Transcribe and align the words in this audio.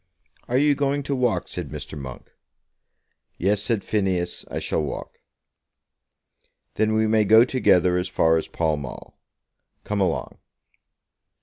"Are 0.47 0.57
you 0.57 0.73
going 0.73 1.03
to 1.03 1.15
walk?" 1.15 1.47
said 1.47 1.69
Mr. 1.69 1.95
Monk. 1.95 2.31
"Yes", 3.37 3.61
said 3.61 3.83
Phineas; 3.83 4.43
"I 4.49 4.57
shall 4.57 4.81
walk." 4.81 5.19
"Then 6.73 6.93
we 6.95 7.05
may 7.05 7.23
go 7.23 7.45
together 7.45 7.97
as 7.97 8.07
far 8.07 8.37
as 8.37 8.47
Pall 8.47 8.77
Mall. 8.77 9.15
Come 9.83 10.01
along." 10.01 10.39